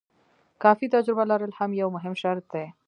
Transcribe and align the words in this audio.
کافي 0.63 0.87
تجربه 0.95 1.23
لرل 1.31 1.53
هم 1.59 1.71
یو 1.81 1.87
مهم 1.95 2.13
شرط 2.21 2.45
دی. 2.53 2.65